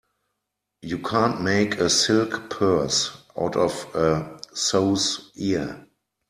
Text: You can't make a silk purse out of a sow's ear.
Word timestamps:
You 0.81 0.97
can't 0.97 1.43
make 1.43 1.75
a 1.75 1.87
silk 1.87 2.49
purse 2.49 3.15
out 3.39 3.55
of 3.55 3.85
a 3.95 4.41
sow's 4.51 5.29
ear. 5.35 5.85